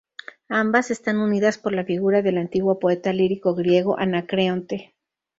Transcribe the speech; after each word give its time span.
Ambas 0.49 0.89
están 0.89 1.19
unidas 1.19 1.59
por 1.59 1.73
la 1.73 1.83
figura 1.85 2.23
del 2.23 2.39
antiguo 2.39 2.79
poeta 2.79 3.13
lírico 3.13 3.53
griego 3.53 3.99
Anacreonte. 3.99 4.95